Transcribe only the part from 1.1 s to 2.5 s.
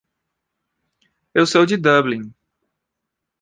Eu sou de Dublin.